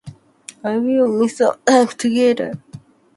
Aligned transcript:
I 0.63 0.77
will 0.79 1.07
miss 1.19 1.39
our 1.41 1.57
time 1.63 1.87
together. 1.89 2.53